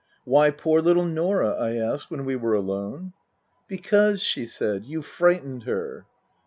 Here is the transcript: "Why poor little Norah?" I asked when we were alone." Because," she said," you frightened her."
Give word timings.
"Why 0.23 0.49
poor 0.49 0.81
little 0.81 1.05
Norah?" 1.05 1.55
I 1.63 1.75
asked 1.75 2.09
when 2.09 2.25
we 2.25 2.35
were 2.35 2.55
alone." 2.55 3.13
Because," 3.67 4.19
she 4.19 4.47
said," 4.47 4.83
you 4.87 5.03
frightened 5.03 5.65
her." 5.65 6.07